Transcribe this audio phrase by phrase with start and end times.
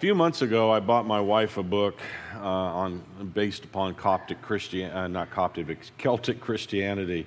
[0.00, 2.00] few months ago, I bought my wife a book
[2.34, 3.02] uh, on
[3.34, 7.26] based upon Coptic Christian, uh, not Coptic, but Celtic Christianity.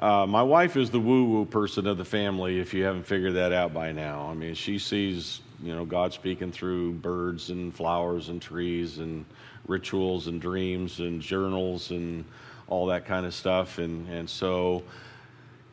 [0.00, 2.58] Uh, my wife is the woo-woo person of the family.
[2.58, 6.14] If you haven't figured that out by now, I mean, she sees you know God
[6.14, 9.26] speaking through birds and flowers and trees and
[9.68, 12.24] rituals and dreams and journals and
[12.66, 13.76] all that kind of stuff.
[13.76, 14.82] And and so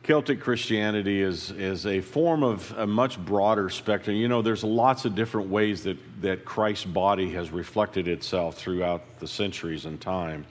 [0.04, 4.14] Celtic Christianity is, is a form of a much broader spectrum.
[4.16, 9.18] You know, there's lots of different ways that, that Christ's body has reflected itself throughout
[9.18, 10.44] the centuries and time.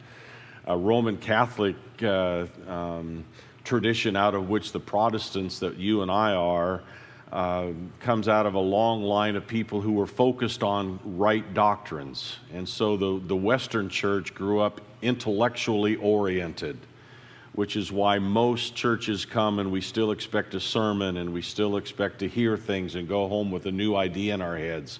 [0.66, 3.26] A Roman Catholic uh, um,
[3.64, 6.82] tradition, out of which the Protestants that you and I are,
[7.32, 7.68] uh,
[8.00, 12.38] comes out of a long line of people who were focused on right doctrines.
[12.52, 16.80] And so the, the Western church grew up intellectually oriented
[17.54, 21.78] which is why most churches come and we still expect a sermon and we still
[21.78, 25.00] expect to hear things and go home with a new idea in our heads.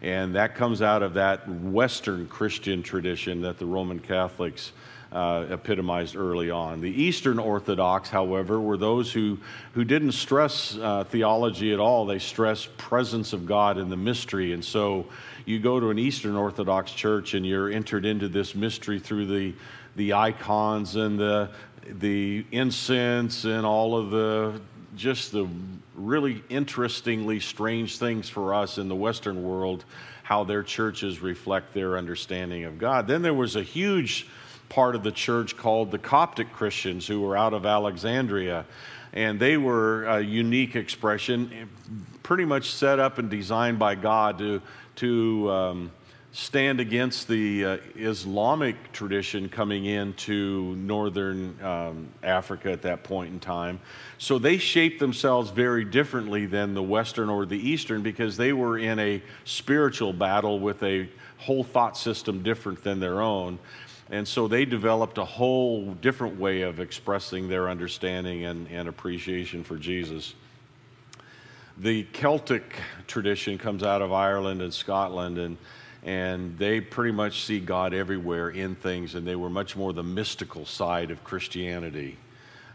[0.00, 4.72] And that comes out of that Western Christian tradition that the Roman Catholics
[5.10, 6.80] uh, epitomized early on.
[6.80, 9.38] The Eastern Orthodox, however, were those who,
[9.72, 12.04] who didn't stress uh, theology at all.
[12.04, 14.52] They stressed presence of God in the mystery.
[14.52, 15.06] And so
[15.46, 19.54] you go to an Eastern Orthodox church and you're entered into this mystery through the,
[19.96, 21.50] the icons and the,
[21.90, 24.60] the incense and all of the
[24.96, 25.48] just the
[25.94, 29.84] really interestingly strange things for us in the Western world,
[30.22, 33.06] how their churches reflect their understanding of God.
[33.06, 34.26] Then there was a huge
[34.68, 38.66] part of the church called the Coptic Christians who were out of Alexandria.
[39.12, 41.70] And they were a unique expression,
[42.22, 44.60] pretty much set up and designed by God to,
[44.96, 45.90] to um,
[46.38, 53.40] stand against the uh, Islamic tradition coming into northern um, Africa at that point in
[53.40, 53.80] time.
[54.18, 58.78] So they shaped themselves very differently than the Western or the Eastern because they were
[58.78, 63.58] in a spiritual battle with a whole thought system different than their own.
[64.08, 69.64] And so they developed a whole different way of expressing their understanding and, and appreciation
[69.64, 70.34] for Jesus.
[71.78, 72.76] The Celtic
[73.08, 75.56] tradition comes out of Ireland and Scotland, and
[76.08, 80.02] and they pretty much see God everywhere in things, and they were much more the
[80.02, 82.16] mystical side of Christianity.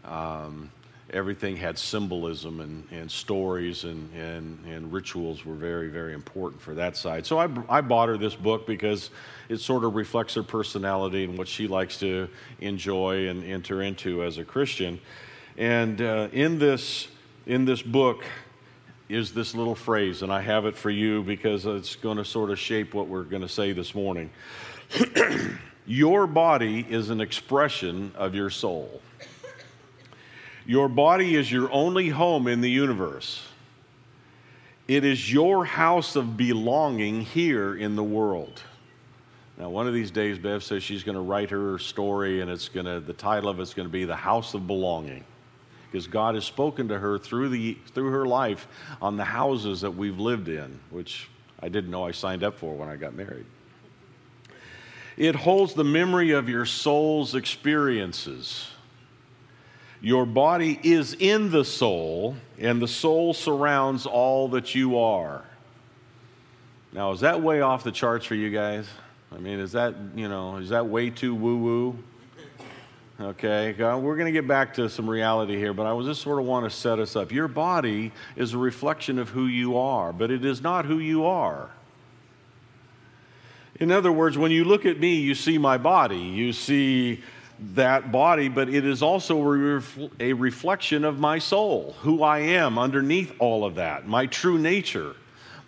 [0.04, 0.70] Um,
[1.10, 6.74] everything had symbolism and, and stories and, and, and rituals were very, very important for
[6.74, 7.26] that side.
[7.26, 9.10] So I, I bought her this book because
[9.48, 12.28] it sort of reflects her personality and what she likes to
[12.60, 15.00] enjoy and enter into as a Christian.
[15.58, 17.08] And uh, in, this,
[17.46, 18.24] in this book,
[19.08, 22.50] is this little phrase, and I have it for you because it's going to sort
[22.50, 24.30] of shape what we're going to say this morning.
[25.86, 29.02] your body is an expression of your soul.
[30.66, 33.46] Your body is your only home in the universe.
[34.88, 38.62] It is your house of belonging here in the world.
[39.58, 42.68] Now, one of these days, Bev says she's going to write her story, and it's
[42.68, 45.24] going to, the title of it's going to be The House of Belonging
[45.94, 48.66] because God has spoken to her through, the, through her life
[49.00, 51.28] on the houses that we've lived in, which
[51.62, 53.46] I didn't know I signed up for when I got married.
[55.16, 58.70] It holds the memory of your soul's experiences.
[60.00, 65.44] Your body is in the soul, and the soul surrounds all that you are.
[66.92, 68.88] Now, is that way off the charts for you guys?
[69.30, 71.98] I mean, is that, you know, is that way too woo woo?
[73.20, 76.40] Okay, uh, we're going to get back to some reality here, but I just sort
[76.40, 77.30] of want to set us up.
[77.30, 81.24] Your body is a reflection of who you are, but it is not who you
[81.24, 81.70] are.
[83.78, 87.22] In other words, when you look at me, you see my body, you see
[87.74, 89.38] that body, but it is also
[90.18, 95.14] a reflection of my soul, who I am underneath all of that, my true nature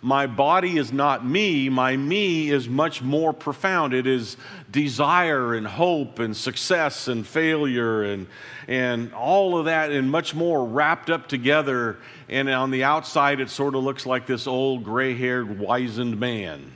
[0.07, 3.93] my body is not me, my me is much more profound.
[3.93, 4.37] It is
[4.71, 8.27] desire and hope and success and failure and,
[8.69, 11.97] and all of that and much more wrapped up together.
[12.29, 16.71] And on the outside, it sort of looks like this old gray haired, wizened man.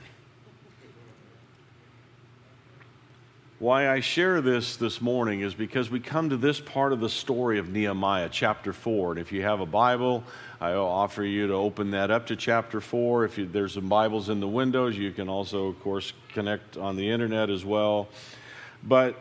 [3.62, 7.08] Why I share this this morning is because we come to this part of the
[7.08, 9.12] story of Nehemiah, chapter 4.
[9.12, 10.24] And if you have a Bible,
[10.62, 13.24] I offer you to open that up to chapter 4.
[13.24, 16.94] If you, there's some Bibles in the windows, you can also, of course, connect on
[16.94, 18.06] the internet as well.
[18.80, 19.16] But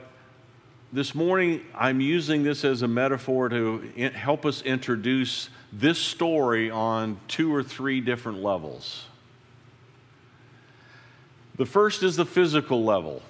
[0.93, 3.79] this morning, I'm using this as a metaphor to
[4.13, 9.05] help us introduce this story on two or three different levels.
[11.55, 13.23] The first is the physical level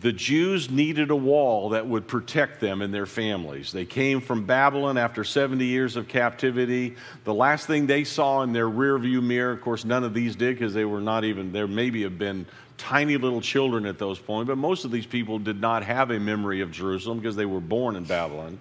[0.00, 3.72] the Jews needed a wall that would protect them and their families.
[3.72, 6.94] They came from Babylon after 70 years of captivity.
[7.24, 10.56] The last thing they saw in their rearview mirror, of course, none of these did
[10.56, 12.46] because they were not even, there maybe have been
[12.76, 16.20] tiny little children at those points, but most of these people did not have a
[16.20, 18.60] memory of Jerusalem because they were born in Babylon.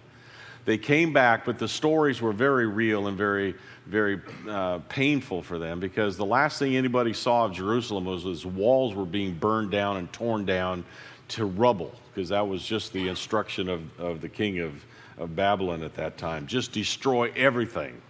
[0.65, 3.55] They came back, but the stories were very real and very,
[3.85, 4.19] very
[4.49, 8.93] uh, painful for them because the last thing anybody saw of Jerusalem was its walls
[8.93, 10.83] were being burned down and torn down
[11.29, 14.73] to rubble, because that was just the instruction of, of the king of,
[15.17, 16.47] of Babylon at that time.
[16.47, 18.01] Just destroy everything.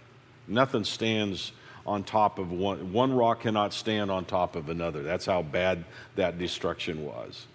[0.46, 1.52] Nothing stands
[1.86, 2.92] on top of one.
[2.92, 5.02] One rock cannot stand on top of another.
[5.02, 5.84] That's how bad
[6.16, 7.46] that destruction was.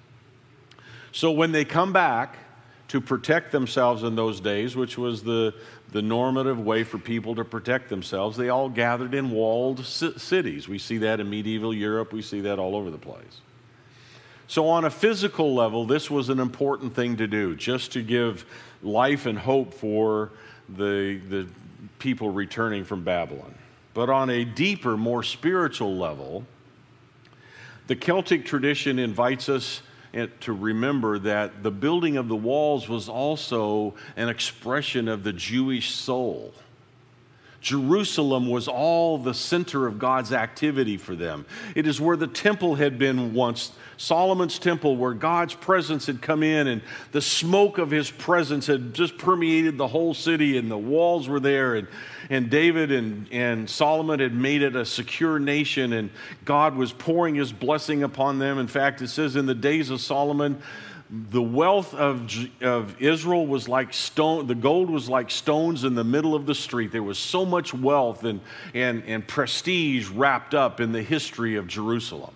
[1.11, 2.37] So when they come back
[2.87, 5.53] to protect themselves in those days, which was the,
[5.91, 10.67] the normative way for people to protect themselves, they all gathered in walled cities.
[10.67, 13.41] We see that in medieval Europe, we see that all over the place.
[14.47, 18.45] So, on a physical level, this was an important thing to do, just to give
[18.81, 20.31] life and hope for
[20.69, 21.47] the, the
[21.99, 23.55] people returning from Babylon.
[23.93, 26.45] But on a deeper, more spiritual level,
[27.87, 29.81] the Celtic tradition invites us
[30.41, 35.91] to remember that the building of the walls was also an expression of the Jewish
[35.91, 36.53] soul.
[37.63, 41.45] Jerusalem was all the center of God's activity for them.
[41.75, 46.43] It is where the temple had been once, Solomon's temple, where God's presence had come
[46.43, 46.81] in and
[47.13, 51.39] the smoke of his presence had just permeated the whole city and the walls were
[51.39, 51.75] there.
[51.75, 51.87] And,
[52.29, 56.09] and David and, and Solomon had made it a secure nation and
[56.43, 58.59] God was pouring his blessing upon them.
[58.59, 60.61] In fact, it says in the days of Solomon,
[61.13, 62.27] the wealth of,
[62.61, 66.55] of Israel was like stone, the gold was like stones in the middle of the
[66.55, 66.91] street.
[66.91, 68.41] There was so much wealth and,
[68.73, 72.33] and, and prestige wrapped up in the history of Jerusalem.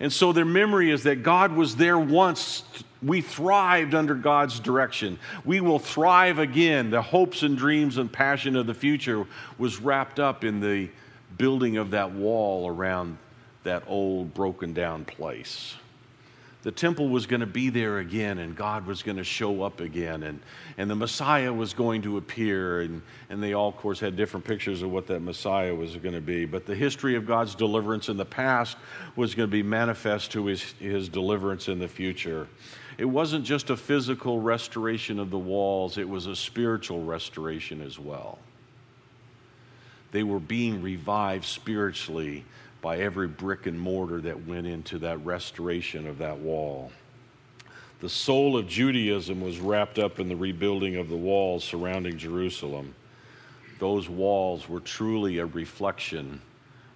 [0.00, 2.62] And so their memory is that God was there once.
[3.02, 5.18] We thrived under God's direction.
[5.44, 6.88] We will thrive again.
[6.88, 9.26] The hopes and dreams and passion of the future
[9.58, 10.88] was wrapped up in the
[11.36, 13.18] building of that wall around
[13.64, 15.74] that old broken down place
[16.62, 19.80] the temple was going to be there again and God was going to show up
[19.80, 20.40] again and,
[20.76, 22.80] and the Messiah was going to appear.
[22.80, 23.00] And,
[23.30, 26.20] and they all, of course, had different pictures of what that Messiah was going to
[26.20, 26.46] be.
[26.46, 28.76] But the history of God's deliverance in the past
[29.14, 32.48] was going to be manifest to his, his deliverance in the future.
[32.98, 37.98] It wasn't just a physical restoration of the walls, it was a spiritual restoration as
[38.00, 38.38] well.
[40.10, 42.44] They were being revived spiritually
[42.80, 46.92] by every brick and mortar that went into that restoration of that wall.
[48.00, 52.94] The soul of Judaism was wrapped up in the rebuilding of the walls surrounding Jerusalem.
[53.80, 56.40] Those walls were truly a reflection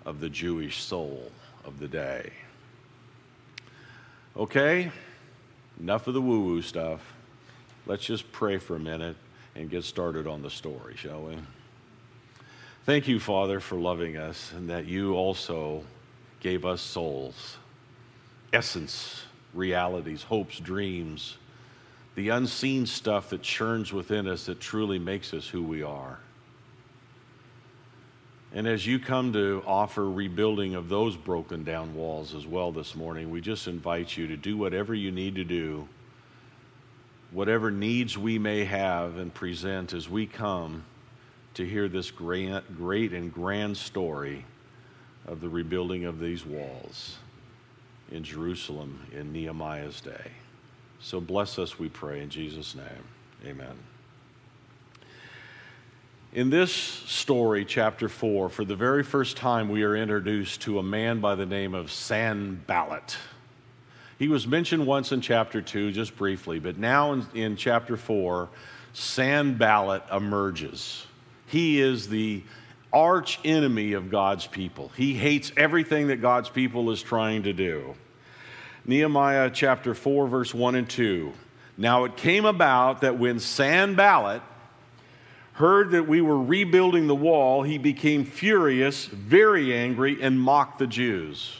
[0.07, 1.31] of the Jewish soul
[1.65, 2.33] of the day.
[4.37, 4.91] Okay,
[5.81, 7.01] enough of the woo woo stuff.
[7.87, 9.17] Let's just pray for a minute
[9.55, 11.37] and get started on the story, shall we?
[12.85, 15.85] Thank you, Father, for loving us and that you also
[16.41, 17.59] gave us souls,
[18.53, 19.23] essence,
[19.55, 21.39] realities, hopes, dreams,
[22.17, 26.19] the unseen stuff that churns within us that truly makes us who we are.
[28.53, 32.97] And as you come to offer rebuilding of those broken down walls as well this
[32.97, 35.87] morning, we just invite you to do whatever you need to do,
[37.31, 40.83] whatever needs we may have and present as we come
[41.55, 44.45] to hear this great, great and grand story
[45.27, 47.19] of the rebuilding of these walls
[48.11, 50.33] in Jerusalem in Nehemiah's day.
[51.01, 53.05] So bless us, we pray, in Jesus' name.
[53.45, 53.77] Amen.
[56.33, 60.83] In this story, chapter 4, for the very first time, we are introduced to a
[60.83, 63.19] man by the name of Sanballat.
[64.19, 68.49] He was mentioned once in chapter 2, just briefly, but now in, in chapter 4,
[68.95, 71.07] Sanballat emerges.
[71.53, 72.43] He is the
[72.95, 74.91] arch enemy of God's people.
[74.97, 77.95] He hates everything that God's people is trying to do.
[78.87, 81.31] Nehemiah chapter 4, verse 1 and 2.
[81.77, 84.41] Now it came about that when Sanballat
[85.53, 90.87] heard that we were rebuilding the wall, he became furious, very angry, and mocked the
[90.87, 91.59] Jews.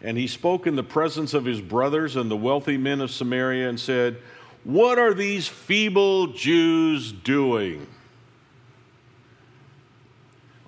[0.00, 3.68] And he spoke in the presence of his brothers and the wealthy men of Samaria
[3.68, 4.16] and said,
[4.64, 7.86] What are these feeble Jews doing?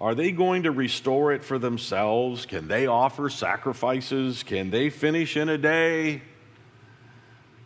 [0.01, 2.47] Are they going to restore it for themselves?
[2.47, 4.43] Can they offer sacrifices?
[4.43, 6.23] Can they finish in a day?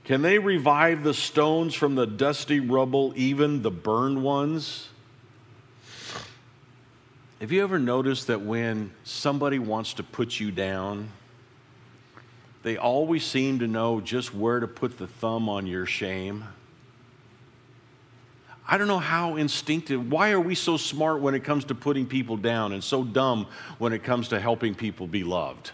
[0.05, 4.89] Can they revive the stones from the dusty rubble, even the burned ones?
[7.41, 11.11] Have you ever noticed that when somebody wants to put you down,
[12.65, 16.45] they always seem to know just where to put the thumb on your shame.
[18.67, 20.11] I don't know how instinctive.
[20.11, 23.47] Why are we so smart when it comes to putting people down and so dumb
[23.79, 25.71] when it comes to helping people be loved?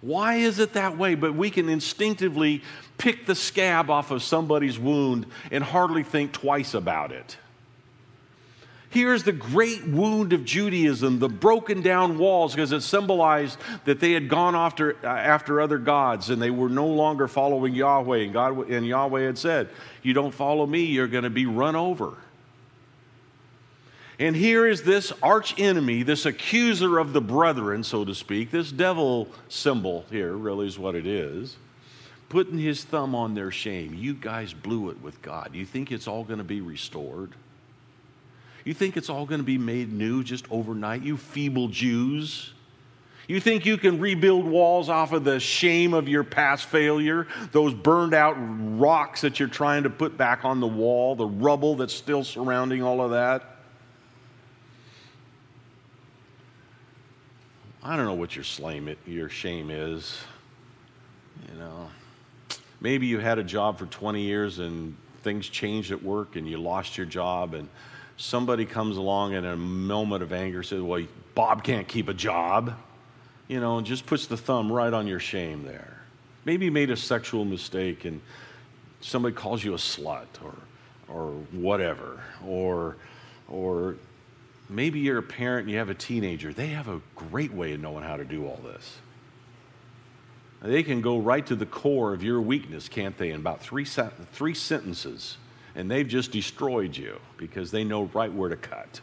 [0.00, 1.14] Why is it that way?
[1.14, 2.62] But we can instinctively
[2.98, 7.36] pick the scab off of somebody's wound and hardly think twice about it.
[8.90, 14.12] Here's the great wound of Judaism, the broken down walls, because it symbolized that they
[14.12, 18.18] had gone after, uh, after other gods and they were no longer following Yahweh.
[18.18, 19.68] And, God, and Yahweh had said,
[20.02, 22.14] You don't follow me, you're going to be run over.
[24.18, 28.72] And here is this arch enemy, this accuser of the brethren, so to speak, this
[28.72, 31.56] devil symbol here, really is what it is,
[32.28, 33.94] putting his thumb on their shame.
[33.94, 35.50] You guys blew it with God.
[35.52, 37.32] You think it's all going to be restored?
[38.64, 41.02] You think it's all going to be made new just overnight?
[41.02, 42.52] You feeble Jews.
[43.28, 47.74] You think you can rebuild walls off of the shame of your past failure, those
[47.74, 51.92] burned out rocks that you're trying to put back on the wall, the rubble that's
[51.92, 53.56] still surrounding all of that?
[57.82, 60.18] I don't know what your, slame, your shame is.
[61.52, 61.90] You know,
[62.80, 66.56] maybe you had a job for 20 years and things changed at work and you
[66.56, 67.68] lost your job and
[68.18, 71.02] somebody comes along in a moment of anger says, well,
[71.34, 72.74] Bob can't keep a job.
[73.46, 76.02] You know, and just puts the thumb right on your shame there.
[76.44, 78.20] Maybe you made a sexual mistake and
[79.00, 80.54] somebody calls you a slut or,
[81.08, 82.22] or whatever.
[82.46, 82.96] Or,
[83.48, 83.96] or
[84.68, 86.52] maybe you're a parent and you have a teenager.
[86.52, 88.98] They have a great way of knowing how to do all this.
[90.60, 93.86] They can go right to the core of your weakness, can't they, in about three,
[94.32, 95.38] three sentences.
[95.78, 99.00] And they've just destroyed you because they know right where to cut.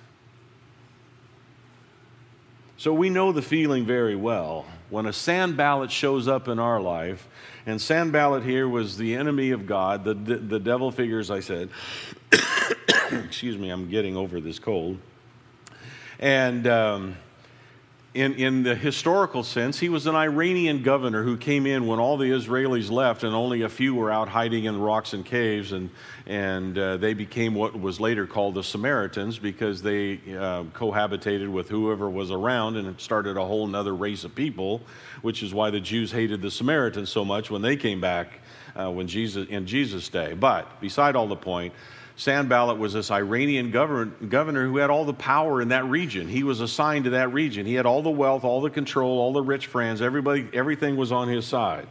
[2.76, 4.66] So we know the feeling very well.
[4.90, 7.30] When a Sanballat shows up in our life,
[7.66, 11.70] and Sanballat here was the enemy of God, the, the, the devil figures, I said,
[13.12, 14.98] excuse me, I'm getting over this cold.
[16.20, 17.16] And um,
[18.16, 22.16] in, in the historical sense, he was an Iranian governor who came in when all
[22.16, 25.74] the Israelis left and only a few were out hiding in rocks and caves.
[25.74, 25.90] And,
[26.26, 31.68] and uh, they became what was later called the Samaritans because they uh, cohabitated with
[31.68, 34.82] whoever was around and it started a whole other race of people,
[35.22, 38.40] which is why the Jews hated the Samaritans so much when they came back
[38.80, 40.34] uh, when Jesus, in Jesus' day.
[40.34, 41.74] But beside all the point,
[42.18, 46.30] Sanballat was this Iranian governor who had all the power in that region.
[46.30, 47.66] He was assigned to that region.
[47.66, 50.02] He had all the wealth, all the control, all the rich friends.
[50.02, 51.88] Everybody, everything was on his side.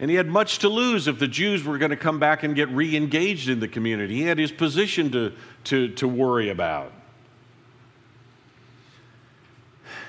[0.00, 2.54] And he had much to lose if the Jews were going to come back and
[2.54, 4.16] get re engaged in the community.
[4.16, 5.32] He had his position to,
[5.64, 6.92] to, to worry about.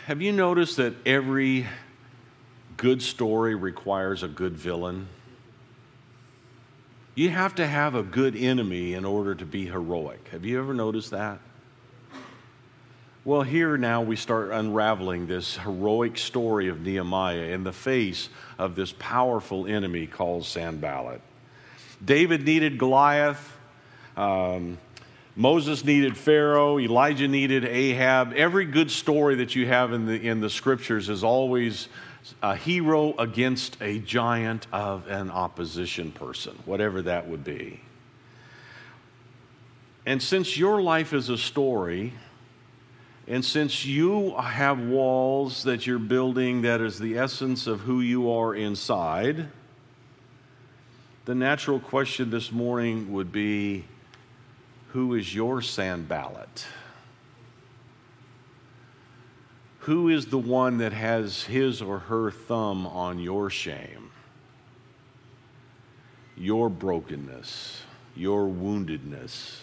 [0.05, 1.67] Have you noticed that every
[2.77, 5.07] good story requires a good villain?
[7.19, 10.29] You have to have a good enemy in order to be heroic.
[10.31, 11.39] Have you ever noticed that?
[13.25, 18.77] Well, here now we start unraveling this heroic story of Nehemiah in the face of
[18.77, 21.19] this powerful enemy called Sanballat.
[22.05, 23.53] David needed Goliath.
[24.15, 24.77] Um,
[25.35, 26.79] Moses needed Pharaoh.
[26.79, 28.31] Elijah needed Ahab.
[28.31, 31.89] Every good story that you have in the, in the scriptures is always
[32.41, 37.81] a hero against a giant of an opposition person, whatever that would be.
[40.05, 42.13] And since your life is a story,
[43.27, 48.31] and since you have walls that you're building that is the essence of who you
[48.31, 49.49] are inside,
[51.25, 53.85] the natural question this morning would be
[54.93, 56.65] who is your Sanballat?
[59.89, 64.11] Who is the one that has his or her thumb on your shame,
[66.37, 67.81] your brokenness,
[68.15, 69.61] your woundedness,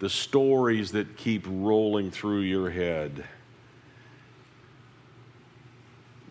[0.00, 3.22] the stories that keep rolling through your head?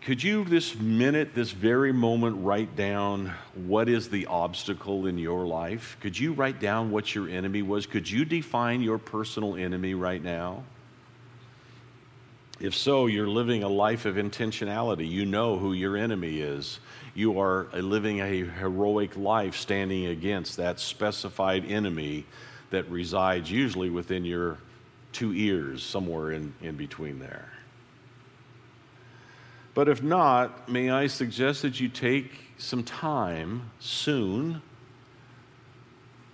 [0.02, 5.46] Could you, this minute, this very moment, write down what is the obstacle in your
[5.46, 5.96] life?
[6.00, 7.86] Could you write down what your enemy was?
[7.86, 10.64] Could you define your personal enemy right now?
[12.60, 15.10] If so, you're living a life of intentionality.
[15.10, 16.78] You know who your enemy is.
[17.14, 22.26] You are living a heroic life standing against that specified enemy
[22.68, 24.58] that resides usually within your
[25.12, 27.50] two ears, somewhere in, in between there.
[29.72, 34.60] But if not, may I suggest that you take some time soon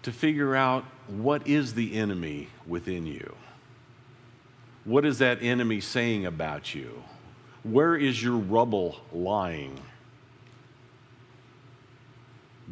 [0.02, 3.34] to figure out what is the enemy within you.
[4.86, 7.02] What is that enemy saying about you?
[7.64, 9.80] Where is your rubble lying?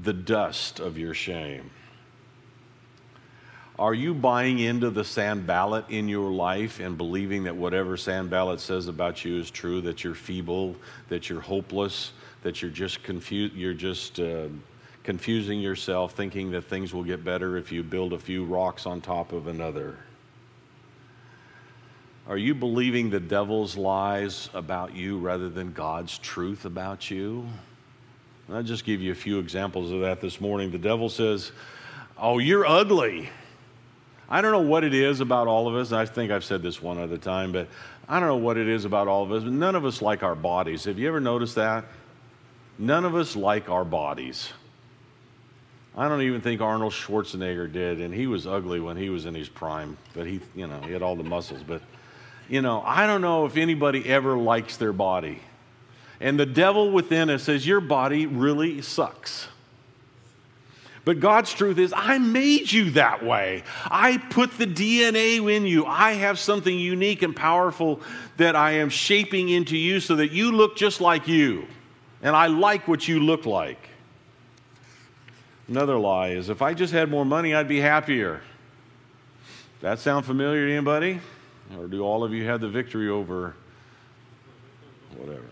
[0.00, 1.70] The dust of your shame.
[3.76, 8.86] Are you buying into the Sanballat in your life and believing that whatever Sanballat says
[8.86, 10.76] about you is true, that you're feeble,
[11.08, 12.12] that you're hopeless,
[12.44, 14.46] that you're just confused, you're just uh,
[15.02, 19.00] confusing yourself, thinking that things will get better if you build a few rocks on
[19.00, 19.98] top of another?
[22.26, 27.46] Are you believing the devil's lies about you rather than God's truth about you?
[28.50, 30.70] I'll just give you a few examples of that this morning.
[30.70, 31.52] The devil says,
[32.16, 33.28] Oh, you're ugly.
[34.28, 35.92] I don't know what it is about all of us.
[35.92, 37.68] I think I've said this one other time, but
[38.08, 39.42] I don't know what it is about all of us.
[39.42, 40.84] But none of us like our bodies.
[40.84, 41.84] Have you ever noticed that?
[42.78, 44.50] None of us like our bodies.
[45.96, 49.34] I don't even think Arnold Schwarzenegger did, and he was ugly when he was in
[49.34, 51.62] his prime, but he, you know, he had all the muscles.
[51.64, 51.82] But,
[52.48, 55.40] you know, I don't know if anybody ever likes their body.
[56.20, 59.48] And the devil within us says, Your body really sucks.
[61.04, 63.62] But God's truth is, I made you that way.
[63.84, 65.84] I put the DNA in you.
[65.84, 68.00] I have something unique and powerful
[68.38, 71.66] that I am shaping into you so that you look just like you.
[72.22, 73.90] And I like what you look like.
[75.68, 78.40] Another lie is if I just had more money, I'd be happier.
[79.82, 81.20] That sound familiar to anybody?
[81.78, 83.54] Or do all of you have the victory over
[85.16, 85.44] whatever?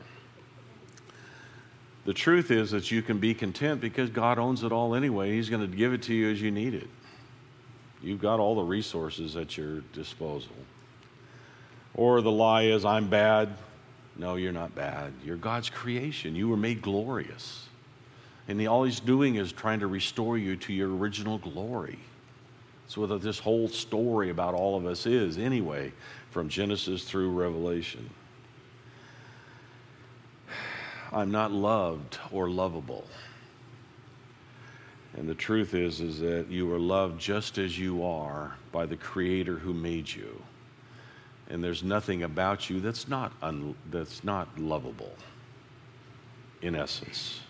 [2.05, 5.33] The truth is that you can be content because God owns it all anyway.
[5.33, 6.89] He's going to give it to you as you need it.
[8.03, 10.57] You've got all the resources at your disposal.
[11.95, 13.51] Or the lie is, I'm bad.
[14.17, 15.13] No, you're not bad.
[15.25, 16.35] You're God's creation.
[16.35, 17.69] You were made glorious.
[18.49, 22.01] And all he's doing is trying to restore you to your original glory.
[22.93, 25.95] That's what this whole story about all of us is, anyway,
[26.31, 28.11] from Genesis through Revelation.
[31.11, 33.07] I'm not loved or lovable.
[35.17, 38.97] And the truth is is that you are loved just as you are by the
[38.97, 40.43] creator who made you.
[41.49, 45.15] And there's nothing about you that's not un, that's not lovable
[46.61, 47.41] in essence.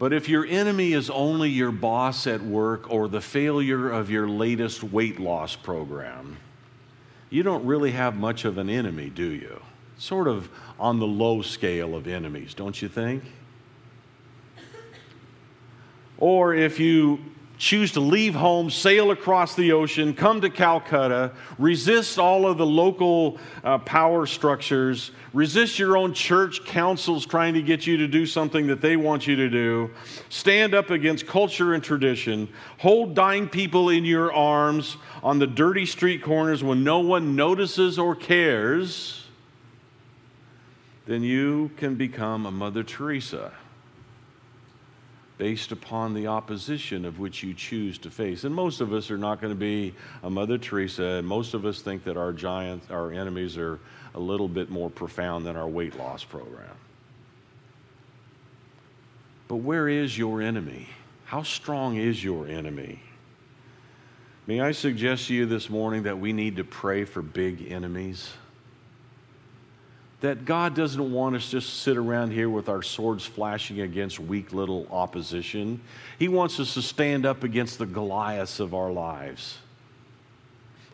[0.00, 4.28] But if your enemy is only your boss at work or the failure of your
[4.28, 6.38] latest weight loss program,
[7.28, 9.60] you don't really have much of an enemy, do you?
[10.00, 13.22] sort of on the low scale of enemies, don't you think?
[16.18, 17.18] Or if you
[17.60, 22.64] choose to leave home, sail across the ocean, come to Calcutta, resist all of the
[22.64, 28.24] local uh, power structures, resist your own church councils trying to get you to do
[28.24, 29.90] something that they want you to do,
[30.30, 35.84] stand up against culture and tradition, hold dying people in your arms on the dirty
[35.84, 39.20] street corners when no one notices or cares
[41.06, 43.52] then you can become a Mother Teresa
[45.40, 48.44] based upon the opposition of which you choose to face.
[48.44, 51.64] And most of us are not going to be a Mother Teresa, and most of
[51.64, 53.80] us think that our giants, our enemies are
[54.14, 56.76] a little bit more profound than our weight loss program.
[59.48, 60.90] But where is your enemy?
[61.24, 63.00] How strong is your enemy?
[64.46, 68.28] May I suggest to you this morning that we need to pray for big enemies?
[70.20, 74.20] That God doesn't want us just to sit around here with our swords flashing against
[74.20, 75.80] weak little opposition.
[76.18, 79.58] He wants us to stand up against the Goliaths of our lives,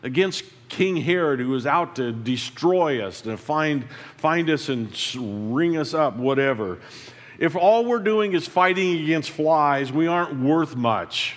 [0.01, 3.85] against King Herod, who is out to destroy us, to find,
[4.17, 4.95] find us and
[5.53, 6.79] ring us up, whatever.
[7.37, 11.35] If all we're doing is fighting against flies, we aren't worth much.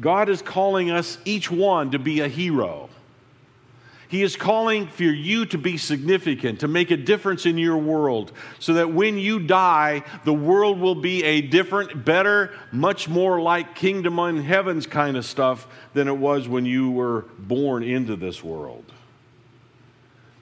[0.00, 2.90] God is calling us, each one, to be a hero.
[4.08, 8.32] He is calling for you to be significant, to make a difference in your world,
[8.58, 13.74] so that when you die, the world will be a different, better, much more like
[13.74, 18.44] kingdom in heavens kind of stuff than it was when you were born into this
[18.44, 18.84] world.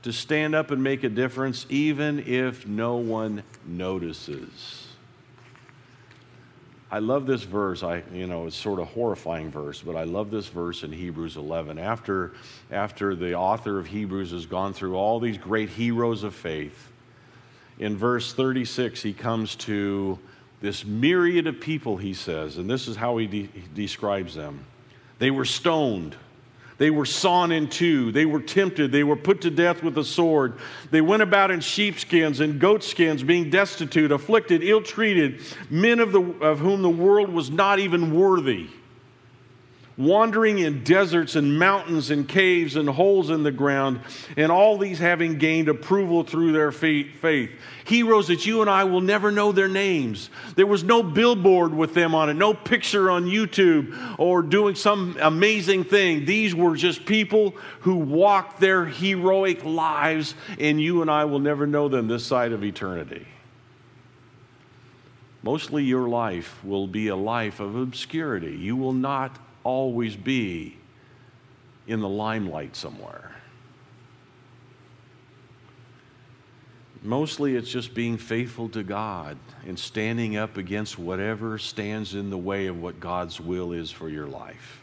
[0.03, 4.84] To stand up and make a difference, even if no one notices.
[6.91, 7.83] I love this verse.
[7.83, 11.37] I, you know, it's sort of horrifying verse, but I love this verse in Hebrews
[11.37, 11.79] 11.
[11.79, 12.33] After,
[12.71, 16.91] after the author of Hebrews has gone through all these great heroes of faith,
[17.79, 20.19] in verse 36, he comes to
[20.61, 24.65] this myriad of people, he says, and this is how he, de- he describes them.
[25.19, 26.17] They were stoned.
[26.77, 28.11] They were sawn in two.
[28.11, 28.91] They were tempted.
[28.91, 30.55] They were put to death with a sword.
[30.91, 36.21] They went about in sheepskins and goatskins, being destitute, afflicted, ill treated, men of, the,
[36.21, 38.69] of whom the world was not even worthy.
[39.97, 44.01] Wandering in deserts and mountains and caves and holes in the ground,
[44.37, 47.53] and all these having gained approval through their faith.
[47.85, 50.31] Heroes that you and I will never know their names.
[50.57, 55.17] There was no billboard with them on it, no picture on YouTube or doing some
[55.21, 56.25] amazing thing.
[56.25, 61.67] These were just people who walked their heroic lives, and you and I will never
[61.67, 63.27] know them this side of eternity.
[65.43, 68.57] Mostly your life will be a life of obscurity.
[68.57, 70.77] You will not always be
[71.87, 73.35] in the limelight somewhere.
[77.03, 82.39] Mostly it's just being faithful to God and standing up against whatever stands in the
[82.39, 84.81] way of what God's will is for your life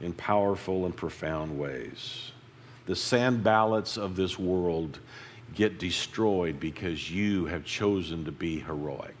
[0.00, 2.32] in powerful and profound ways.
[2.86, 5.00] The Sanballats of this world
[5.54, 9.13] get destroyed because you have chosen to be heroic.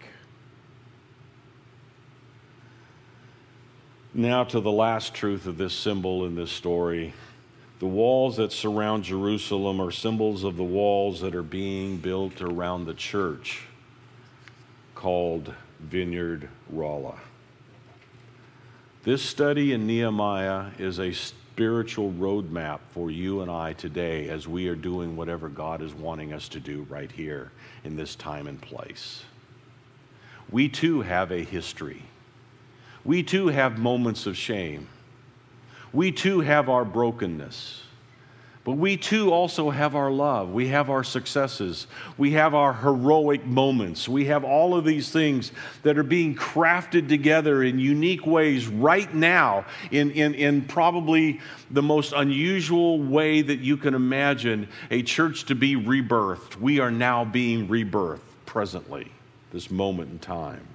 [4.16, 7.14] Now, to the last truth of this symbol in this story.
[7.80, 12.84] The walls that surround Jerusalem are symbols of the walls that are being built around
[12.84, 13.62] the church
[14.94, 17.18] called Vineyard Rolla.
[19.02, 24.68] This study in Nehemiah is a spiritual roadmap for you and I today as we
[24.68, 27.50] are doing whatever God is wanting us to do right here
[27.82, 29.24] in this time and place.
[30.52, 32.04] We too have a history.
[33.04, 34.88] We too have moments of shame.
[35.92, 37.82] We too have our brokenness.
[38.64, 40.50] But we too also have our love.
[40.50, 41.86] We have our successes.
[42.16, 44.08] We have our heroic moments.
[44.08, 49.12] We have all of these things that are being crafted together in unique ways right
[49.14, 55.44] now, in, in, in probably the most unusual way that you can imagine a church
[55.44, 56.56] to be rebirthed.
[56.58, 59.12] We are now being rebirthed presently,
[59.52, 60.66] this moment in time.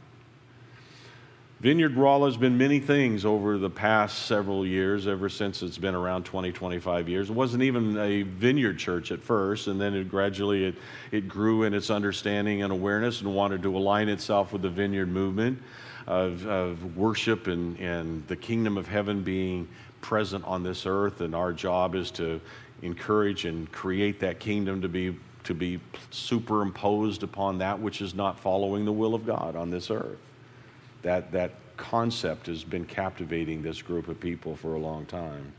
[1.62, 5.94] Vineyard Rolla has been many things over the past several years, ever since it's been
[5.94, 7.30] around 20, 25 years.
[7.30, 10.76] It wasn't even a vineyard church at first, and then it gradually it,
[11.12, 15.10] it grew in its understanding and awareness and wanted to align itself with the vineyard
[15.10, 15.62] movement
[16.08, 19.68] of, of worship and, and the kingdom of heaven being
[20.00, 21.20] present on this earth.
[21.20, 22.40] And our job is to
[22.84, 25.80] encourage and create that kingdom to be to be
[26.12, 30.20] superimposed upon that which is not following the will of God on this earth.
[31.02, 35.54] That, that concept has been captivating this group of people for a long time.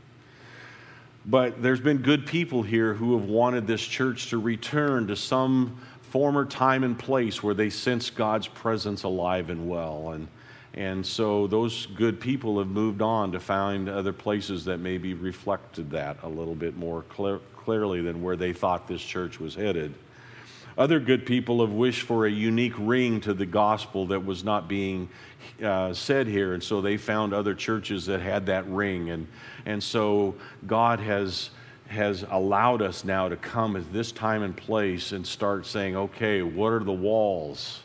[1.25, 5.77] But there's been good people here who have wanted this church to return to some
[6.01, 10.11] former time and place where they sense God's presence alive and well.
[10.11, 10.27] And,
[10.73, 15.91] and so those good people have moved on to find other places that maybe reflected
[15.91, 19.93] that a little bit more clear, clearly than where they thought this church was headed.
[20.77, 24.67] Other good people have wished for a unique ring to the gospel that was not
[24.67, 25.09] being
[25.61, 29.09] uh, said here, and so they found other churches that had that ring.
[29.09, 29.27] And,
[29.65, 31.49] and so God has,
[31.87, 36.41] has allowed us now to come at this time and place and start saying, okay,
[36.41, 37.81] what are the walls?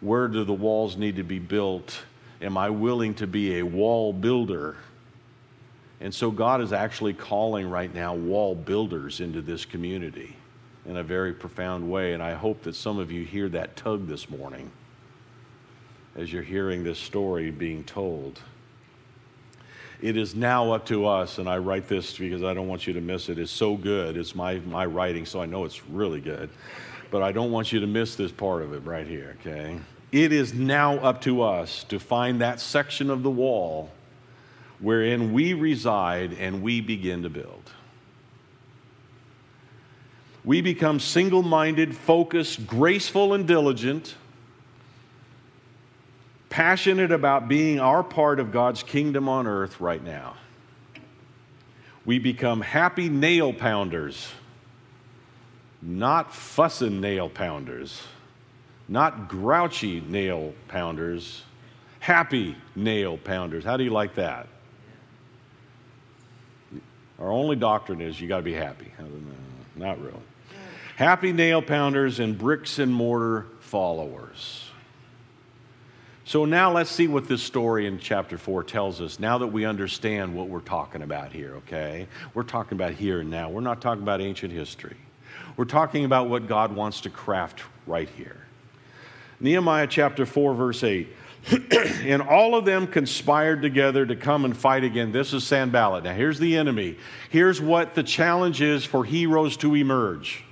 [0.00, 2.02] Where do the walls need to be built?
[2.42, 4.76] Am I willing to be a wall builder?
[6.00, 10.36] And so God is actually calling right now wall builders into this community
[10.86, 12.12] in a very profound way.
[12.12, 14.70] And I hope that some of you hear that tug this morning
[16.16, 18.40] as you're hearing this story being told.
[20.00, 22.92] It is now up to us, and I write this because I don't want you
[22.94, 23.38] to miss it.
[23.38, 24.16] It's so good.
[24.16, 26.50] It's my, my writing, so I know it's really good.
[27.10, 29.78] But I don't want you to miss this part of it right here, okay?
[30.10, 33.90] It is now up to us to find that section of the wall
[34.80, 37.70] wherein we reside and we begin to build
[40.44, 44.16] we become single minded, focused, graceful, and diligent,
[46.50, 50.34] passionate about being our part of God's kingdom on earth right now.
[52.04, 54.28] We become happy nail pounders,
[55.80, 58.02] not fussing nail pounders,
[58.88, 61.44] not grouchy nail pounders,
[62.00, 63.62] happy nail pounders.
[63.64, 64.48] How do you like that?
[67.20, 68.90] Our only doctrine is you got to be happy.
[69.76, 70.18] Not really
[70.96, 74.68] happy nail pounders and bricks and mortar followers.
[76.24, 79.18] So now let's see what this story in chapter 4 tells us.
[79.18, 82.06] Now that we understand what we're talking about here, okay?
[82.32, 83.50] We're talking about here and now.
[83.50, 84.96] We're not talking about ancient history.
[85.56, 88.36] We're talking about what God wants to craft right here.
[89.40, 91.08] Nehemiah chapter 4, verse 8.
[92.02, 95.10] and all of them conspired together to come and fight again.
[95.10, 96.04] This is Sanballat.
[96.04, 96.96] Now, here's the enemy.
[97.30, 100.44] Here's what the challenge is for heroes to emerge.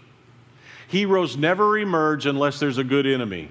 [0.90, 3.48] Heroes never emerge unless there's a good enemy.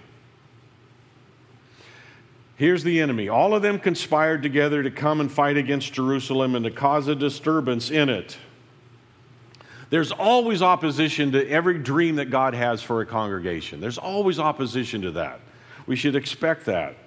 [2.58, 3.30] Here's the enemy.
[3.30, 7.16] All of them conspired together to come and fight against Jerusalem and to cause a
[7.16, 8.38] disturbance in it.
[9.90, 13.80] There's always opposition to every dream that God has for a congregation.
[13.80, 15.40] There's always opposition to that.
[15.88, 16.98] We should expect that.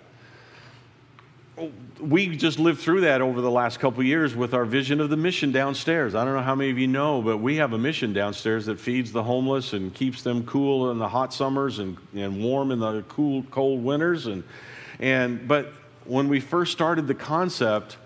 [2.01, 5.17] We just lived through that over the last couple years with our vision of the
[5.17, 6.15] mission downstairs.
[6.15, 8.81] I don't know how many of you know, but we have a mission downstairs that
[8.81, 12.81] feeds the homeless and keeps them cool in the hot summers and, and warm in
[12.81, 14.27] the cool, cold winters.
[14.27, 14.43] And,
[14.99, 15.73] and, but
[16.05, 17.97] when we first started the concept,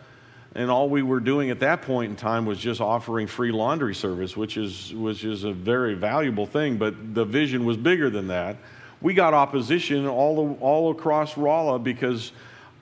[0.54, 3.94] and all we were doing at that point in time was just offering free laundry
[3.94, 8.28] service, which is, which is a very valuable thing, but the vision was bigger than
[8.28, 8.56] that.
[9.02, 12.32] We got opposition all, all across Rolla because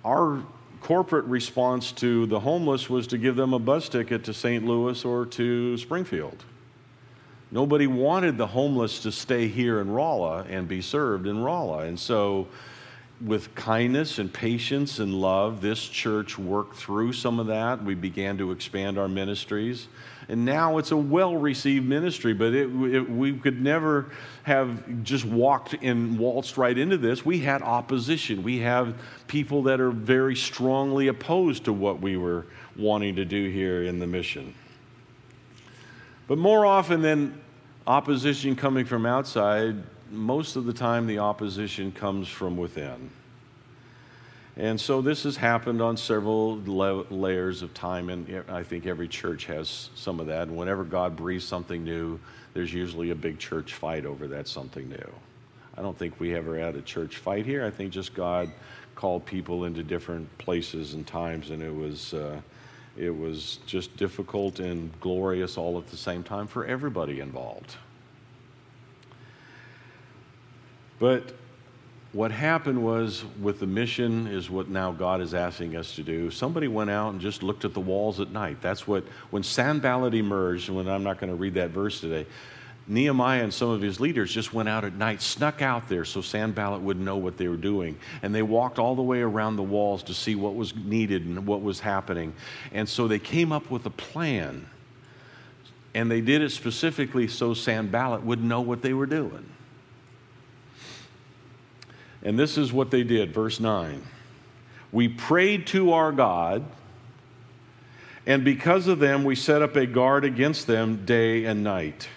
[0.05, 0.45] our
[0.85, 4.67] corporate response to the homeless was to give them a bus ticket to St.
[4.67, 6.45] Louis or to Springfield.
[7.51, 11.87] Nobody wanted the homeless to stay here in Rolla and be served in Rolla.
[11.87, 12.49] And so
[13.21, 17.83] with kindness and patience and love, this church worked through some of that.
[17.83, 19.87] We began to expand our ministries.
[20.29, 24.11] And now it's a well received ministry, but it, it, we could never
[24.45, 27.25] have just walked and waltzed right into this.
[27.25, 28.43] We had opposition.
[28.43, 28.97] We have
[29.27, 32.47] people that are very strongly opposed to what we were
[32.77, 34.55] wanting to do here in the mission.
[36.27, 37.41] But more often than
[37.87, 39.77] opposition coming from outside,
[40.15, 43.11] most of the time the opposition comes from within.
[44.57, 49.09] And so this has happened on several la- layers of time, and I think every
[49.09, 50.43] church has some of that.
[50.43, 52.21] And whenever God breathes something new,
[52.53, 55.13] there's usually a big church fight over that something new.
[55.77, 57.65] I don't think we ever had a church fight here.
[57.65, 58.53] I think just God
[58.95, 62.41] called people into different places and times, and it was, uh,
[62.97, 67.75] it was just difficult and glorious all at the same time for everybody involved.
[70.99, 71.33] But
[72.13, 76.31] what happened was with the mission is what now God is asking us to do.
[76.31, 78.59] Somebody went out and just looked at the walls at night.
[78.61, 82.27] That's what, when Sanballat emerged, when I'm not going to read that verse today,
[82.87, 86.21] Nehemiah and some of his leaders just went out at night, snuck out there so
[86.21, 87.99] Sanballat would know what they were doing.
[88.23, 91.47] And they walked all the way around the walls to see what was needed and
[91.47, 92.35] what was happening.
[92.73, 94.69] And so they came up with a plan.
[95.95, 99.47] And they did it specifically so Sanballat would know what they were doing.
[102.25, 104.03] And this is what they did, verse 9.
[104.91, 106.65] We prayed to our God,
[108.27, 112.09] and because of them, we set up a guard against them day and night.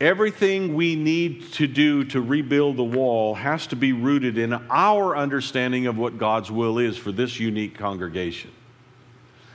[0.00, 5.16] Everything we need to do to rebuild the wall has to be rooted in our
[5.16, 8.50] understanding of what God's will is for this unique congregation.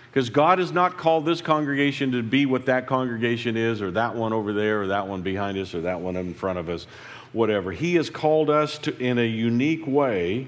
[0.10, 4.16] Because God has not called this congregation to be what that congregation is, or that
[4.16, 6.88] one over there, or that one behind us, or that one in front of us
[7.34, 7.72] whatever.
[7.72, 10.48] He has called us to, in a unique way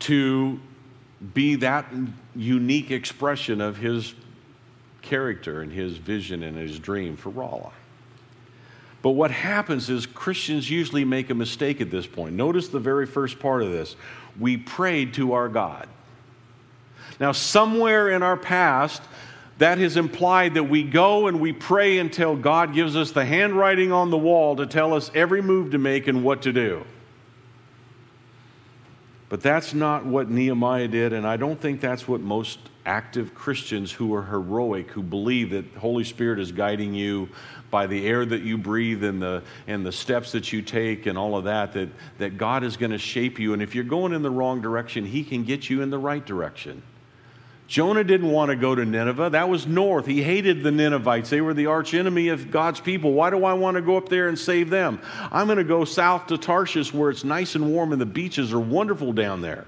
[0.00, 0.60] to
[1.32, 1.92] be that
[2.36, 4.14] unique expression of His
[5.02, 7.72] character and His vision and His dream for Rolla.
[9.02, 12.34] But what happens is Christians usually make a mistake at this point.
[12.34, 13.96] Notice the very first part of this.
[14.38, 15.88] We prayed to our God.
[17.20, 19.02] Now, somewhere in our past,
[19.58, 23.92] that has implied that we go and we pray until God gives us the handwriting
[23.92, 26.84] on the wall to tell us every move to make and what to do.
[29.28, 33.90] But that's not what Nehemiah did, and I don't think that's what most active Christians
[33.90, 37.28] who are heroic, who believe that Holy Spirit is guiding you
[37.70, 41.16] by the air that you breathe and the, and the steps that you take and
[41.16, 41.88] all of that, that,
[42.18, 43.52] that God is going to shape you.
[43.54, 46.24] And if you're going in the wrong direction, He can get you in the right
[46.24, 46.82] direction.
[47.66, 49.30] Jonah didn't want to go to Nineveh.
[49.30, 50.06] That was north.
[50.06, 51.30] He hated the Ninevites.
[51.30, 53.12] They were the archenemy of God's people.
[53.12, 55.00] Why do I want to go up there and save them?
[55.32, 58.52] I'm going to go south to Tarshish where it's nice and warm and the beaches
[58.52, 59.66] are wonderful down there.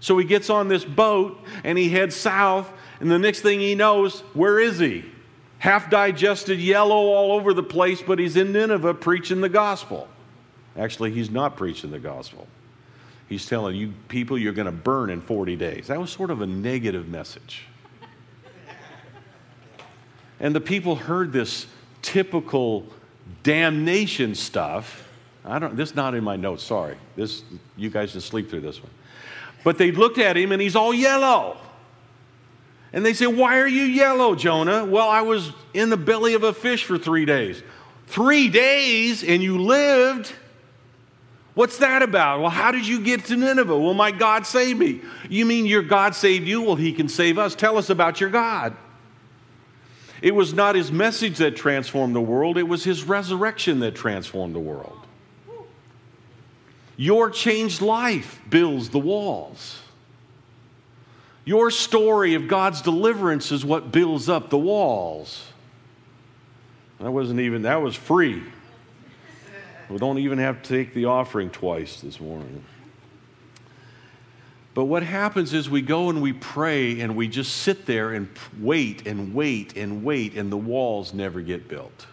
[0.00, 3.74] So he gets on this boat and he heads south, and the next thing he
[3.74, 5.04] knows, where is he?
[5.58, 10.08] Half digested, yellow all over the place, but he's in Nineveh preaching the gospel.
[10.76, 12.46] Actually, he's not preaching the gospel.
[13.28, 15.88] He's telling you people you're going to burn in 40 days.
[15.88, 17.64] That was sort of a negative message.
[20.38, 21.66] And the people heard this
[22.02, 22.86] typical
[23.42, 25.08] damnation stuff.
[25.44, 26.96] I don't this not in my notes, sorry.
[27.16, 27.42] This
[27.76, 28.92] you guys just sleep through this one.
[29.64, 31.56] But they looked at him and he's all yellow.
[32.92, 34.84] And they said, Why are you yellow, Jonah?
[34.84, 37.62] Well, I was in the belly of a fish for three days.
[38.06, 40.32] Three days and you lived?
[41.56, 42.40] What's that about?
[42.40, 43.78] Well, how did you get to Nineveh?
[43.78, 45.00] Well, my God saved me.
[45.30, 46.60] You mean your God saved you?
[46.60, 47.54] Well, he can save us.
[47.54, 48.76] Tell us about your God.
[50.20, 54.54] It was not his message that transformed the world, it was his resurrection that transformed
[54.54, 55.00] the world.
[56.98, 59.80] Your changed life builds the walls.
[61.46, 65.46] Your story of God's deliverance is what builds up the walls.
[67.00, 68.42] That wasn't even, that was free.
[69.88, 72.64] We don't even have to take the offering twice this morning.
[74.74, 78.28] But what happens is we go and we pray and we just sit there and
[78.60, 82.06] wait and wait and wait, and the walls never get built.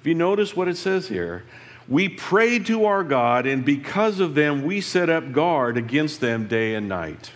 [0.00, 1.44] If you notice what it says here,
[1.88, 6.46] we prayed to our God, and because of them, we set up guard against them
[6.46, 7.32] day and night.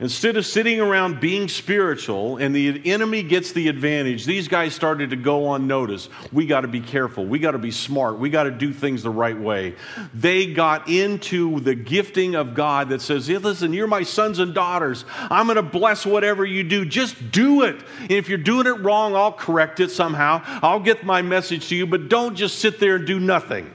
[0.00, 5.10] Instead of sitting around being spiritual and the enemy gets the advantage, these guys started
[5.10, 6.08] to go on notice.
[6.32, 7.24] We got to be careful.
[7.24, 8.18] We got to be smart.
[8.18, 9.76] We got to do things the right way.
[10.12, 14.52] They got into the gifting of God that says, hey, listen, you're my sons and
[14.52, 15.04] daughters.
[15.16, 16.84] I'm going to bless whatever you do.
[16.84, 17.76] Just do it.
[18.00, 20.42] And if you're doing it wrong, I'll correct it somehow.
[20.44, 23.72] I'll get my message to you, but don't just sit there and do nothing.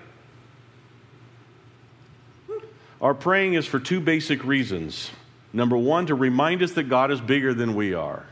[3.01, 5.11] Our praying is for two basic reasons.
[5.51, 8.25] Number one, to remind us that God is bigger than we are.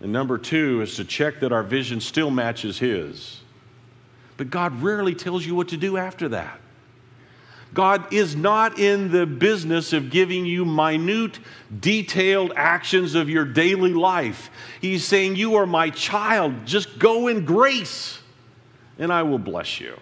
[0.00, 3.40] And number two is to check that our vision still matches His.
[4.36, 6.58] But God rarely tells you what to do after that.
[7.74, 11.38] God is not in the business of giving you minute,
[11.80, 14.50] detailed actions of your daily life.
[14.80, 16.66] He's saying, You are my child.
[16.66, 18.20] Just go in grace,
[18.98, 19.98] and I will bless you.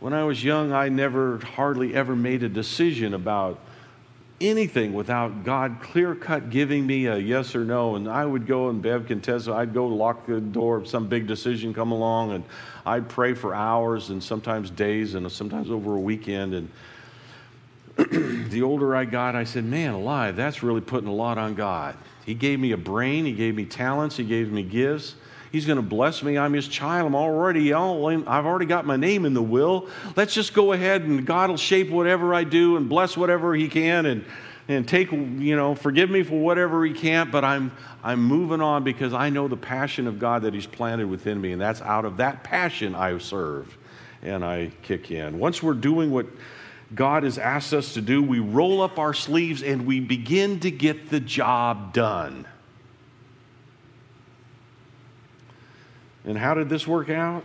[0.00, 3.60] When I was young, I never hardly ever made a decision about
[4.40, 7.94] anything without God clear cut giving me a yes or no.
[7.94, 11.06] And I would go and Bev can testify, I'd go lock the door of some
[11.06, 12.44] big decision come along and
[12.84, 16.54] I'd pray for hours and sometimes days and sometimes over a weekend.
[16.54, 16.70] And
[18.50, 21.96] the older I got, I said, man alive, that's really putting a lot on God.
[22.26, 25.14] He gave me a brain, He gave me talents, He gave me gifts.
[25.54, 26.36] He's going to bless me.
[26.36, 27.06] I'm his child.
[27.06, 29.88] I'm already, I've already got my name in the will.
[30.16, 33.68] Let's just go ahead and God will shape whatever I do and bless whatever he
[33.68, 34.24] can and,
[34.66, 37.70] and take, you know, forgive me for whatever he can't, but I'm,
[38.02, 41.52] I'm moving on because I know the passion of God that he's planted within me.
[41.52, 43.78] And that's out of that passion I serve
[44.22, 45.38] and I kick in.
[45.38, 46.26] Once we're doing what
[46.96, 50.72] God has asked us to do, we roll up our sleeves and we begin to
[50.72, 52.48] get the job done.
[56.24, 57.44] And how did this work out?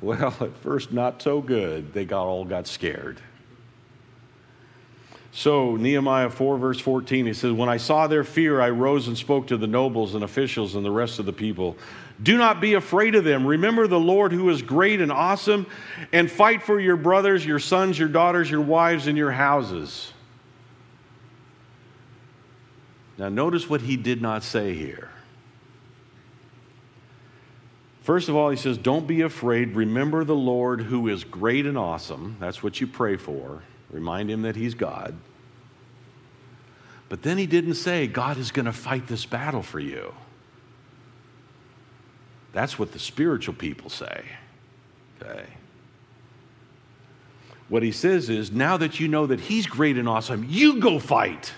[0.00, 1.92] Well, at first, not so good.
[1.92, 3.20] They got, all got scared.
[5.32, 9.18] So, Nehemiah 4, verse 14, he says, When I saw their fear, I rose and
[9.18, 11.76] spoke to the nobles and officials and the rest of the people.
[12.22, 13.44] Do not be afraid of them.
[13.44, 15.66] Remember the Lord who is great and awesome,
[16.12, 20.12] and fight for your brothers, your sons, your daughters, your wives, and your houses.
[23.18, 25.10] Now, notice what he did not say here.
[28.04, 29.74] First of all, he says, Don't be afraid.
[29.74, 32.36] Remember the Lord who is great and awesome.
[32.38, 33.62] That's what you pray for.
[33.90, 35.16] Remind him that he's God.
[37.08, 40.12] But then he didn't say, God is going to fight this battle for you.
[42.52, 44.22] That's what the spiritual people say.
[45.22, 45.46] Okay.
[47.70, 50.98] What he says is, now that you know that he's great and awesome, you go
[50.98, 51.54] fight.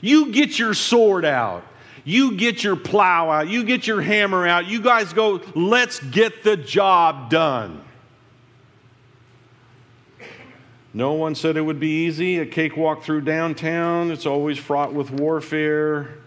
[0.00, 1.64] You get your sword out.
[2.04, 6.42] You get your plow out, you get your hammer out, you guys go, let's get
[6.42, 7.82] the job done.
[10.94, 12.38] No one said it would be easy.
[12.38, 16.18] A cakewalk through downtown, it's always fraught with warfare.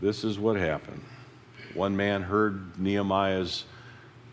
[0.00, 1.02] This is what happened.
[1.74, 3.64] One man heard Nehemiah's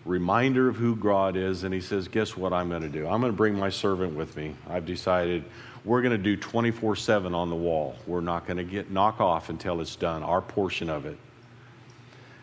[0.06, 3.08] reminder of who God is, and he says, Guess what I'm going to do?
[3.08, 4.56] I'm going to bring my servant with me.
[4.68, 5.46] I've decided
[5.90, 7.96] we're going to do 24 7 on the wall.
[8.06, 11.18] We're not going to get knock off until it's done, our portion of it.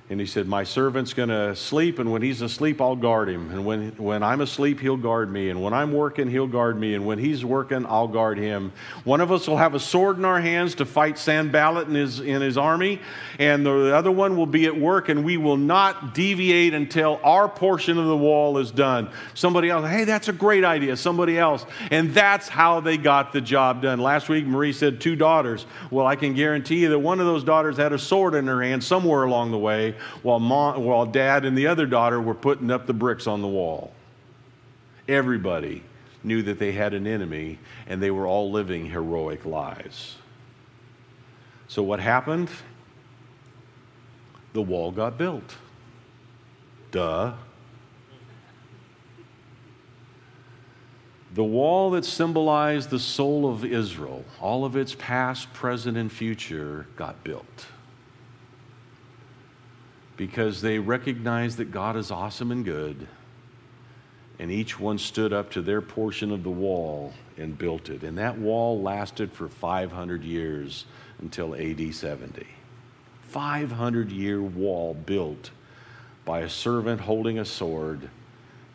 [0.08, 3.50] And he said, My servant's going to sleep, and when he's asleep, I'll guard him.
[3.50, 5.50] And when, when I'm asleep, he'll guard me.
[5.50, 6.94] And when I'm working, he'll guard me.
[6.94, 8.72] And when he's working, I'll guard him.
[9.02, 12.20] One of us will have a sword in our hands to fight Sanballat and his,
[12.20, 13.00] in his army,
[13.40, 17.48] and the other one will be at work, and we will not deviate until our
[17.48, 19.10] portion of the wall is done.
[19.34, 20.96] Somebody else, hey, that's a great idea.
[20.96, 21.66] Somebody else.
[21.90, 23.98] And that's how they got the job done.
[23.98, 25.66] Last week, Marie said two daughters.
[25.90, 28.62] Well, I can guarantee you that one of those daughters had a sword in her
[28.62, 32.70] hand somewhere along the way while, mom, while dad and the other daughter were putting
[32.70, 33.92] up the bricks on the wall.
[35.09, 35.82] Everybody
[36.24, 40.16] knew that they had an enemy and they were all living heroic lives.
[41.68, 42.51] So, what happened?
[44.53, 45.57] The wall got built.
[46.90, 47.34] Duh.
[51.34, 56.86] The wall that symbolized the soul of Israel, all of its past, present, and future,
[56.97, 57.66] got built.
[60.16, 63.06] Because they recognized that God is awesome and good.
[64.38, 68.02] And each one stood up to their portion of the wall and built it.
[68.02, 70.84] And that wall lasted for 500 years
[71.20, 72.46] until AD 70.
[73.22, 75.50] 500 year wall built
[76.24, 78.08] by a servant holding a sword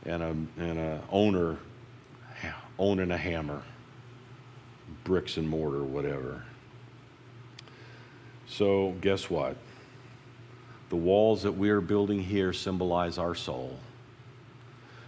[0.05, 1.57] and a, and a owner
[2.81, 3.61] owning a hammer,
[5.03, 6.43] bricks and mortar, whatever.
[8.47, 9.55] So, guess what?
[10.91, 13.79] The walls that we are building here symbolize our soul,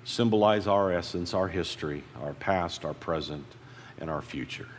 [0.05, 3.43] symbolize our essence, our history, our past, our present,
[3.97, 4.69] and our future.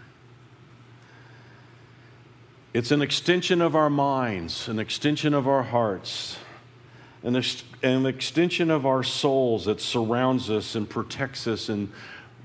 [2.72, 6.38] It's an extension of our minds, an extension of our hearts,
[7.22, 11.92] an, ex- an extension of our souls that surrounds us and protects us and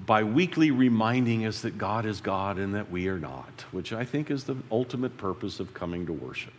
[0.05, 4.03] by weekly reminding us that God is God and that we are not, which I
[4.03, 6.51] think is the ultimate purpose of coming to worship.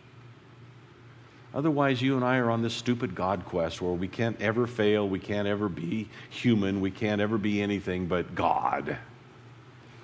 [1.53, 5.07] Otherwise, you and I are on this stupid God quest where we can't ever fail,
[5.07, 8.97] we can't ever be human, we can't ever be anything but God.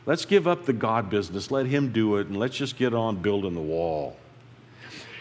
[0.06, 3.18] Let's give up the God business, let Him do it, and let's just get on
[3.18, 4.18] building the wall.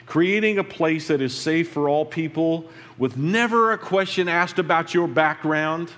[0.06, 4.94] Creating a place that is safe for all people with never a question asked about
[4.94, 5.90] your background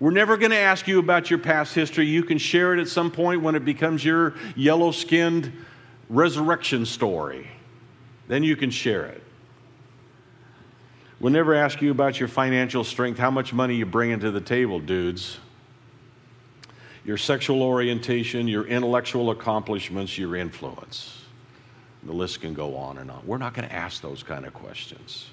[0.00, 2.06] we're never going to ask you about your past history.
[2.06, 5.52] You can share it at some point when it becomes your yellow skinned
[6.08, 7.46] resurrection story.
[8.30, 9.24] Then you can share it.
[11.18, 14.40] We'll never ask you about your financial strength, how much money you bring into the
[14.40, 15.40] table, dudes.
[17.04, 21.24] Your sexual orientation, your intellectual accomplishments, your influence.
[22.04, 23.20] The list can go on and on.
[23.26, 25.28] We're not going to ask those kind of questions.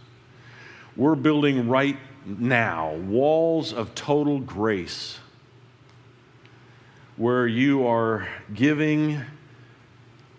[0.96, 5.20] We're building right now walls of total grace
[7.16, 9.22] where you are giving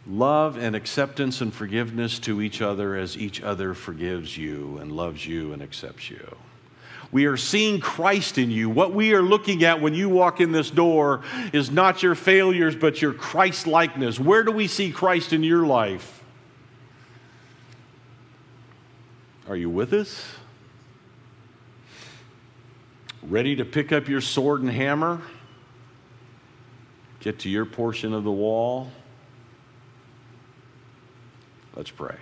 [0.08, 5.26] love and acceptance and forgiveness to each other as each other forgives you and loves
[5.26, 6.36] you and accepts you.
[7.10, 8.68] We are seeing Christ in you.
[8.68, 12.76] What we are looking at when you walk in this door is not your failures,
[12.76, 14.18] but your Christ likeness.
[14.18, 16.22] Where do we see Christ in your life?
[19.48, 20.38] Are you with us?
[23.28, 25.20] ready to pick up your sword and hammer,
[27.20, 28.90] get to your portion of the wall.
[31.78, 32.16] Let's pray.